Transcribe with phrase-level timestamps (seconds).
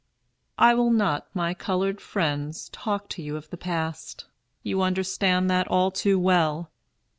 [0.57, 4.25] "I will not, my colored friends, talk to you of the past.
[4.63, 6.71] You understand that all too well.